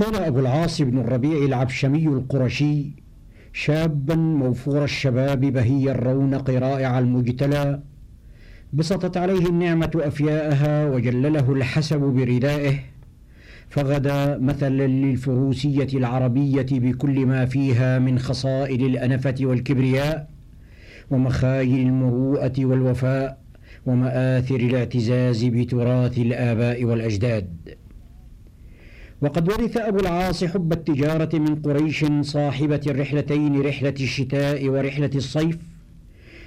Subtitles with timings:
[0.00, 2.90] كان أبو العاص بن الربيع العبشمي القرشي
[3.52, 7.82] شابا موفور الشباب بهي الرونق رائع المجتلى
[8.72, 12.78] بسطت عليه النعمة أفياءها وجلله الحسب بردائه
[13.68, 20.30] فغدا مثلا للفروسية العربية بكل ما فيها من خصائل الأنفة والكبرياء
[21.10, 23.40] ومخايل المروءة والوفاء
[23.86, 27.80] ومآثر الاعتزاز بتراث الآباء والأجداد.
[29.22, 35.58] وقد ورث أبو العاص حب التجارة من قريش صاحبة الرحلتين رحلة الشتاء ورحلة الصيف.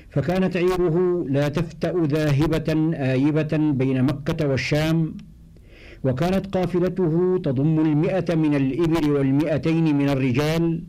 [0.09, 5.17] فكانت عيره لا تفتأ ذاهبة آيبة بين مكة والشام.
[6.03, 10.83] وكانت قافلته تضم المئة من الإبل والمئتين من الرجال.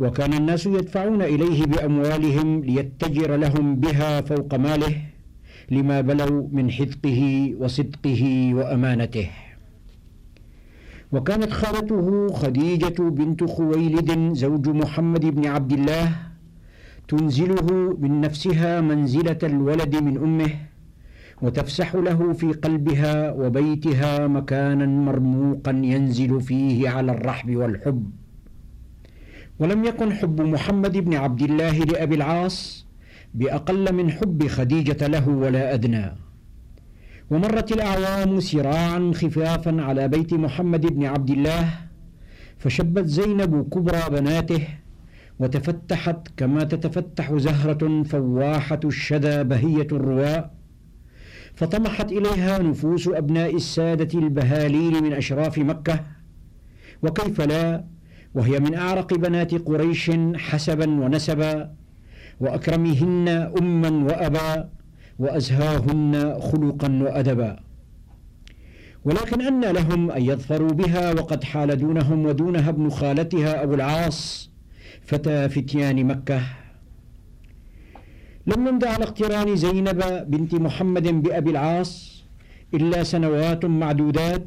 [0.00, 4.94] وكان الناس يدفعون إليه بأموالهم ليتجر لهم بها فوق ماله
[5.70, 9.30] لما بلوا من حذقه وصدقه وأمانته.
[11.12, 16.08] وكانت خالته خديجة بنت خويلد زوج محمد بن عبد الله
[17.08, 20.50] تنزله من نفسها منزلة الولد من أمه
[21.42, 28.10] وتفسح له في قلبها وبيتها مكانا مرموقا ينزل فيه على الرحب والحب.
[29.58, 32.86] ولم يكن حب محمد بن عبد الله لأبي العاص
[33.34, 36.21] بأقل من حب خديجة له ولا أدنى.
[37.32, 41.64] ومرت الأعوام سراعا خفافا على بيت محمد بن عبد الله
[42.58, 44.62] فشبت زينب كبرى بناته
[45.38, 50.54] وتفتحت كما تتفتح زهرة فواحة الشدى بهية الرواء
[51.54, 56.00] فطمحت إليها نفوس أبناء السادة البهالين من أشراف مكة
[57.02, 57.84] وكيف لا
[58.34, 61.72] وهي من أعرق بنات قريش حسبا ونسبا
[62.40, 63.28] وأكرمهن
[63.60, 64.81] أما وأبا.
[65.18, 67.60] وأزهاهن خلقا وأدبا.
[69.04, 74.50] ولكن أن لهم أن يظفروا بها وقد حال دونهم ودونها ابن خالتها أبو العاص
[75.04, 76.40] فتى فتيان مكة.
[78.46, 82.22] لم يمض على اقتران زينب بنت محمد بأبي العاص
[82.74, 84.46] إلا سنوات معدودات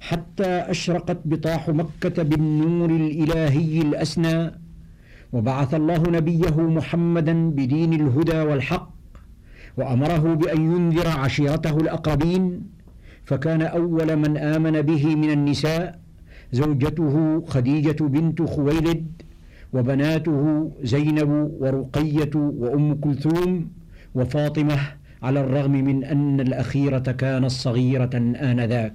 [0.00, 4.50] حتى أشرقت بطاح مكة بالنور الإلهي الأسنى
[5.32, 8.97] وبعث الله نبيه محمدا بدين الهدى والحق
[9.78, 12.62] وأمره بأن ينذر عشيرته الأقربين
[13.24, 15.98] فكان أول من آمن به من النساء
[16.52, 19.06] زوجته خديجة بنت خويلد
[19.72, 21.30] وبناته زينب
[21.60, 23.68] ورقية وأم كلثوم
[24.14, 24.78] وفاطمة
[25.22, 28.10] على الرغم من أن الأخيرة كانت صغيرة
[28.50, 28.94] آنذاك.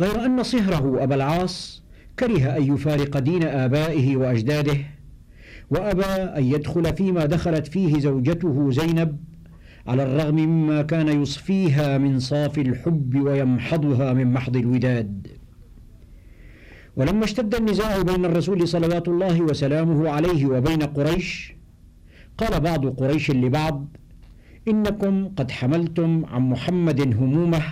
[0.00, 1.82] غير أن صهره أبا العاص
[2.18, 4.76] كره أن يفارق دين آبائه وأجداده
[5.70, 6.04] وأبى
[6.38, 9.18] أن يدخل فيما دخلت فيه زوجته زينب
[9.86, 15.28] على الرغم مما كان يصفيها من صافي الحب ويمحضها من محض الوداد.
[16.96, 21.52] ولما اشتد النزاع بين الرسول صلوات الله وسلامه عليه وبين قريش
[22.38, 23.96] قال بعض قريش لبعض
[24.68, 27.62] إنكم قد حملتم عن محمد همومه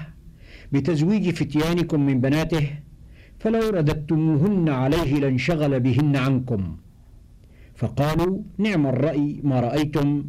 [0.73, 2.71] بتزويج فتيانكم من بناته
[3.39, 6.77] فلو رددتموهن عليه لانشغل بهن عنكم.
[7.75, 10.25] فقالوا نعم الرأي ما رأيتم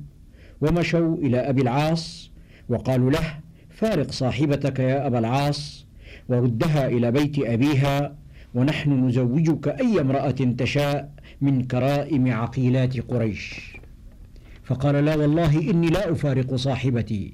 [0.62, 2.32] ومشوا إلى أبي العاص
[2.70, 3.40] وقالوا له
[3.70, 5.86] فارق صاحبتك يا أبا العاص
[6.30, 8.16] وردها إلى بيت أبيها
[8.56, 11.12] ونحن نزوجك أي امرأة تشاء
[11.42, 13.76] من كرائم عقيلات قريش.
[14.64, 17.34] فقال لا والله إني لا أفارق صاحبتي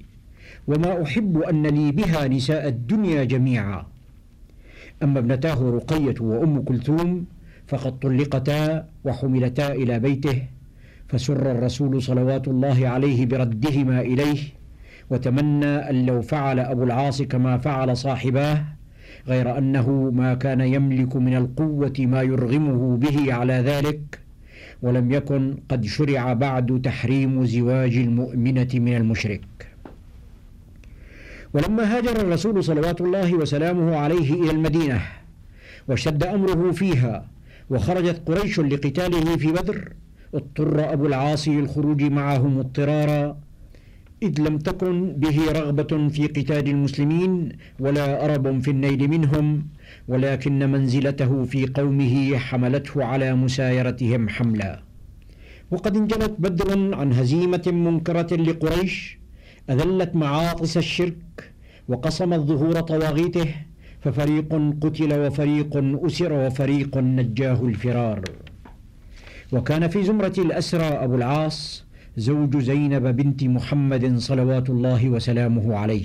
[0.66, 3.86] وما أحب أن لي بها نساء الدنيا جميعا.
[5.02, 7.24] أما ابنتاه رقية وأم كلثوم
[7.72, 10.42] فقد طلقتا وحملتا إلى بيته
[11.08, 14.40] فسر الرسول صلوات الله عليه بردهما إليه
[15.10, 18.64] وتمنى أن لو فعل أبو العاص كما فعل صاحباه
[19.28, 24.20] غير أنه ما كان يملك من القوة ما يرغمه به على ذلك
[24.82, 29.68] ولم يكن قد شرع بعد تحريم زواج المؤمنة من المشرك.
[31.54, 35.00] ولما هاجر الرسول صلوات الله وسلامه عليه إلى المدينة
[35.88, 37.32] واشتد أمره فيها
[37.70, 39.92] وخرجت قريش لقتاله في بدر
[40.34, 43.36] اضطر أبو العاص للخروج معهم اضطرارا
[44.22, 47.48] إذ لم تكن به رغبة في قتال المسلمين
[47.80, 49.66] ولا أرب في النيل منهم
[50.08, 54.82] ولكن منزلته في قومه حملته على مسايرتهم حملا.
[55.70, 59.18] وقد انجلت بدر عن هزيمة منكرة لقريش
[59.70, 61.52] أذلت معاطس الشرك
[61.88, 63.54] وقصمت ظهور طواغيته
[64.02, 65.70] ففريق قتل وفريق
[66.06, 68.20] أسر وفريق نجاه الفرار.
[69.52, 71.84] وكان في زمرة الأسرى أبو العاص
[72.16, 76.04] زوج زينب بنت محمد صلوات الله وسلامه عليه.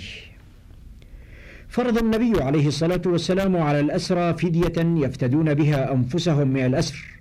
[1.69, 7.19] فرض النبي عليه الصلاة والسلام على الأسرى فدية يفتدون بها أنفسهم من الأسر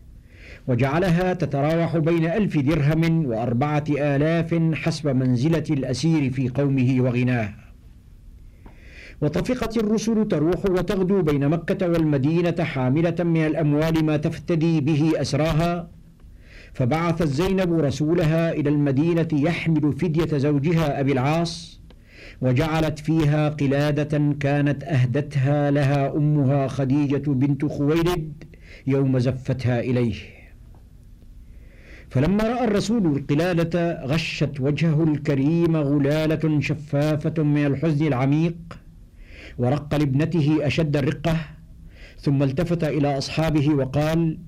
[0.69, 7.66] وجعلها تتراوح بين ألف درهم وأربعة آلاف حسب منزلة الأسير في قومه وغناه.
[9.21, 15.89] وطفقت الرسل تروح وتغدو بين مكة والمدينة حاملة من الأموال ما تفتدي به أسراها.
[16.75, 21.81] فبعثت زينب رسولها إلى المدينة يحمل فدية زوجها أبي العاص
[22.41, 28.45] وجعلت فيها قلادة كانت أهدتها لها أمها خديجة بنت خويلد
[28.87, 30.15] يوم زفتها إليه.
[32.11, 38.57] فلما رأى الرسول القلادة غشت وجهه الكريم غلالة شفافة من الحزن العميق
[39.59, 41.37] ورق لابنته أشد الرقة
[42.21, 44.39] ثم التفت إلى أصحابه وقال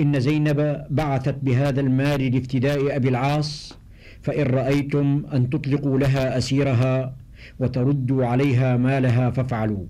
[0.00, 3.78] إن زينب بعثت بهذا المال لافتداء أبي العاص
[4.22, 7.16] فإن رأيتم أن تطلقوا لها أسيرها
[7.58, 9.86] وتردوا عليها مالها فافعلوا.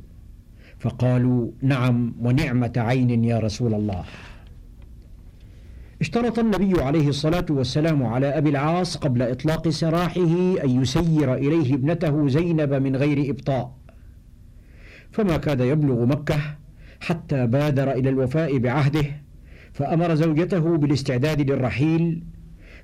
[0.79, 4.05] فقالوا نعم ونعمة عين يا رسول الله.
[6.01, 12.29] اشترط النبي عليه الصلاة والسلام على أبي العاص قبل إطلاق سراحه أن يسير إليه ابنته
[12.29, 13.80] زينب من غير إبطاء.
[15.13, 16.37] فما كاد يبلغ مكة
[17.01, 19.05] حتى بادر إلى الوفاء بعهده
[19.73, 22.25] فأمر زوجته بالاستعداد للرحيل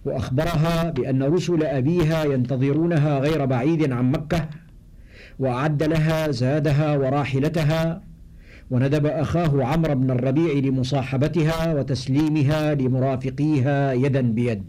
[0.04, 4.48] وأخبرها بأن رسل أبيها ينتظرونها غير بعيد عن مكة
[5.38, 8.02] وأعد لها زادها وراحلتها
[8.70, 14.64] وندب أخاه عمرو بن الربيع لمصاحبتها وتسليمها لمرافقيها يدا بيد.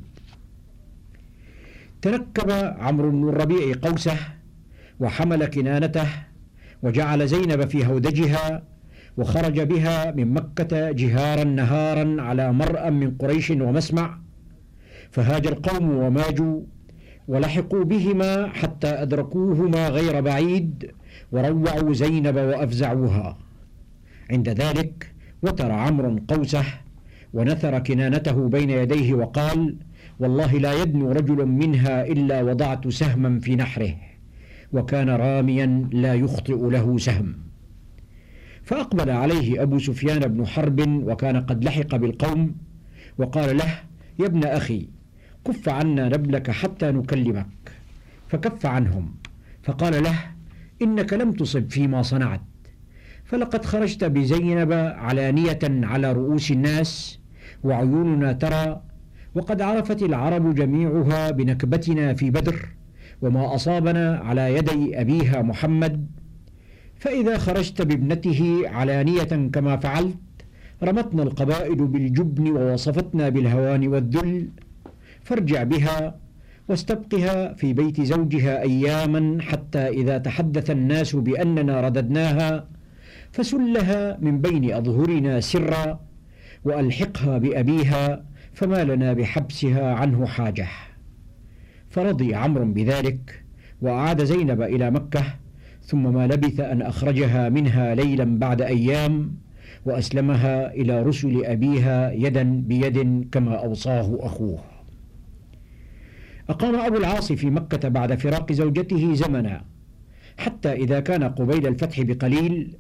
[2.02, 4.18] تركب عمرو بن الربيع قوسه
[5.00, 6.08] وحمل كنانته
[6.84, 8.64] وجعل زينب في هودجها
[9.18, 14.20] وخرج بها من مكة جهارا نهارا على مرأى من قريش ومسمع.
[15.12, 16.62] فهاج القوم وماجوا
[17.28, 20.92] ولحقوا بهما حتى أدركوهما غير بعيد
[21.32, 23.38] وروعوا زينب وأفزعوها.
[24.30, 26.64] عند ذلك وتر عمرو قوسه
[27.34, 29.76] ونثر كنانته بين يديه وقال
[30.20, 33.96] والله لا يدنو رجل منها إلا وضعت سهما في نحره.
[34.74, 37.36] وكان راميا لا يخطئ له سهم.
[38.64, 42.56] فأقبل عليه أبو سفيان بن حرب وكان قد لحق بالقوم
[43.18, 43.80] وقال له
[44.20, 44.90] يا ابن أخي
[45.46, 47.48] كف عنا نبلك حتى نكلمك.
[48.28, 49.16] فكف عنهم
[49.64, 50.16] فقال له
[50.82, 52.42] إنك لم تصب فيما صنعت.
[53.26, 57.20] فلقد خرجت بزينب علانية على رؤوس الناس
[57.64, 58.82] وعيوننا ترى
[59.36, 62.66] وقد عرفت العرب جميعها بنكبتنا في بدر
[63.22, 66.08] وما أصابنا على يدي أبيها محمد
[67.00, 70.18] فإذا خرجت بابنته علانية كما فعلت
[70.84, 74.50] رمتنا القبائل بالجبن ووصفتنا بالهوان والذل
[75.24, 76.16] فارجع بها
[76.70, 82.68] واستبقها في بيت زوجها أياما حتى إذا تحدث الناس بأننا رددناها
[83.32, 86.00] فسلها من بين أظهرنا سرا
[86.66, 90.68] وألحقها بأبيها فما لنا بحبسها عنه حاجة.
[91.98, 93.44] فرضي عمرو بذلك
[93.82, 95.24] وأعاد زينب إلى مكة
[95.82, 99.32] ثم ما لبث أن أخرجها منها ليلا بعد أيام
[99.86, 104.60] وأسلمها إلى رسل أبيها يدا بيد كما أوصاه أخوه.
[106.50, 109.62] أقام أبو العاص في مكة بعد فراق زوجته زمنا
[110.38, 112.76] حتى إذا كان قبيل الفتح بقليل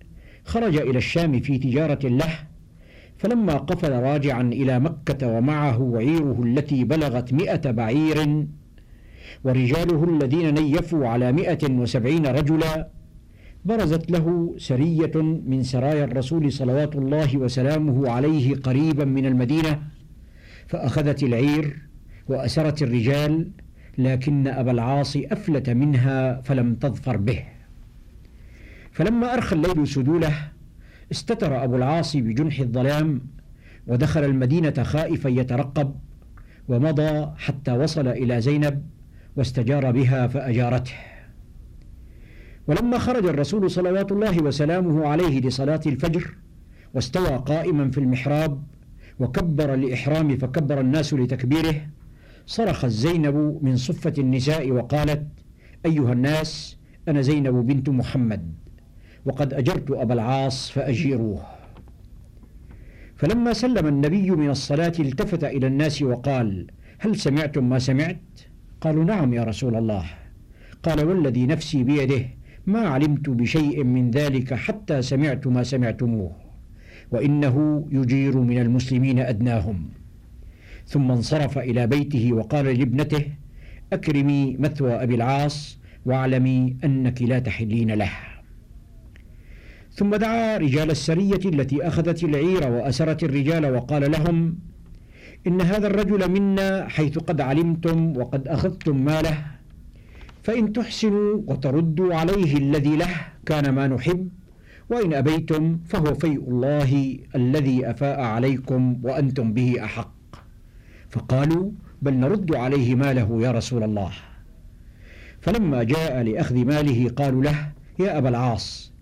[0.45, 2.33] خرج إلى الشام في تجارة له
[3.17, 8.47] فلما قفل راجعا إلى مكة ومعه عيره التي بلغت مئة بعير
[9.43, 12.89] ورجاله الذين نيفوا على مئة وسبعين رجلا
[13.65, 15.11] برزت له سرية
[15.45, 19.81] من سرايا الرسول صلوات الله وسلامه عليه قريبا من المدينة
[20.67, 21.77] فأخذت العير
[22.27, 23.51] وأسرت الرجال
[23.97, 27.43] لكن أبا العاص أفلت منها فلم تظفر به.
[28.91, 30.33] فلما أرخى الليل سدوله
[31.11, 33.21] استتر أبو العاص بجنح الظلام
[33.87, 35.95] ودخل المدينة خائفا يترقب
[36.67, 38.83] ومضى حتى وصل إلى زينب
[39.37, 40.93] واستجار بها فأجارته
[42.67, 46.35] ولما خرج الرسول صلوات الله وسلامه عليه لصلاة الفجر
[46.93, 48.63] واستوى قائما في المحراب
[49.19, 51.81] وكبر الإحرام فكبر الناس لتكبيره
[52.45, 55.27] صرخت زينب من صفة النساء وقالت
[55.85, 56.77] أيها الناس
[57.07, 58.53] أنا زينب بنت محمد
[59.25, 61.45] وقد أجرت أبا العاص فأجيروه
[63.15, 66.67] فلما سلم النبي من الصلاة التفت إلى الناس وقال
[66.99, 68.46] هل سمعتم ما سمعت؟
[68.81, 70.05] قالوا نعم يا رسول الله.
[70.83, 72.25] قال والذي نفسي بيده
[72.67, 76.31] ما علمت بشيء من ذلك حتى سمعت ما سمعتموه
[77.11, 79.89] وإنه يجير من المسلمين أدناهم.
[80.85, 83.25] ثم انصرف إلى بيته وقال لابنته
[83.93, 88.11] أكرمي مثوى أبي العاص واعلمي أنك لا تحلين له.
[89.91, 94.55] ثم دعا رجال السرية التي أخذت العير وأسرت الرجال وقال لهم
[95.47, 99.45] إن هذا الرجل منا حيث قد علمتم وقد أخذتم ماله.
[100.43, 103.15] فإن تحسنوا وتردوا عليه الذي له
[103.45, 104.29] كان ما نحب
[104.89, 110.13] وإن أبيتم فهو فيء الله الذي أفاء عليكم وأنتم به أحق.
[111.09, 114.11] فقالوا بل نرد عليه ماله يا رسول الله.
[115.41, 118.93] فلما جاء لأخذ ماله قالوا له يا أبا العاص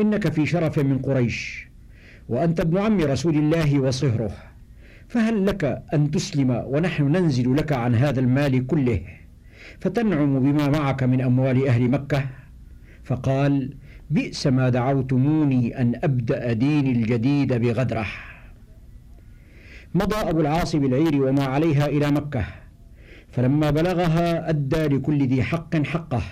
[0.00, 1.68] إنك في شرف من قريش
[2.28, 4.51] وأنت ابن عم رسول الله وصهره.
[5.12, 9.00] فهل لك أن تسلم ونحن ننزل لك عن هذا المال كله
[9.80, 12.26] فتنعم بما معك من أموال أهل مكة؟
[13.04, 13.76] فقال
[14.10, 18.06] بئس ما دعوتموني أن أبدأ ديني الجديد بغدرة.
[19.94, 22.44] مضى أبو العاص بالعير وما عليها إلى مكة
[23.32, 26.22] فلما بلغها أدى لكل ذي حق حقه.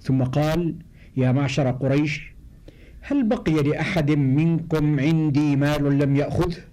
[0.00, 0.74] ثم قال
[1.16, 2.32] يا معشر قريش
[3.00, 6.67] هل بقي لأحد منكم عندي مال لم يأخذه؟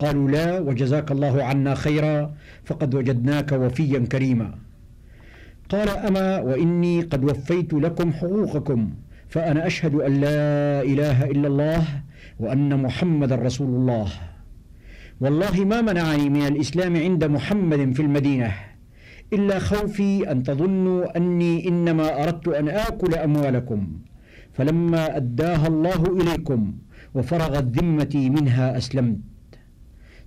[0.00, 4.50] قالوا لا وجزاك الله عنا خيرا فقد وجدناك وفيا كريما.
[5.68, 8.80] قال أما وإني قد وفيت لكم حقوقكم
[9.28, 11.82] فأنا أشهد أن لا إله إلا الله
[12.40, 14.08] وأن محمد رسول الله.
[15.20, 18.52] والله ما منعني من الإسلام عند محمد في المدينة
[19.32, 23.80] إلا خوفي أن تظنوا أني إنما أردت أن آكل أموالكم.
[24.52, 26.60] فلما أداها الله إليكم
[27.14, 29.18] وفرغت ذمتي منها أسلمت.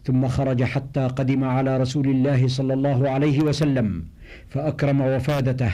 [0.03, 4.05] ثم خرج حتى قدم على رسول الله صلى الله عليه وسلم
[4.49, 5.71] فأكرم وفادته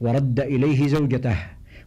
[0.00, 1.36] ورد إليه زوجته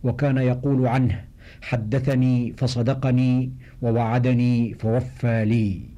[0.03, 1.25] وكان يقول عنه
[1.61, 5.89] حدثني فصدقني ووعدني فوفى لي.